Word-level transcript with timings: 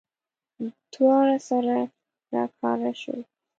دواړه 0.93 1.37
سره 1.49 1.75
راوکاره 2.33 2.91
شول. 3.01 3.21